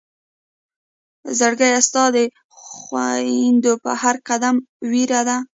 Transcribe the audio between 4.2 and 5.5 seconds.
قدم وئيره ده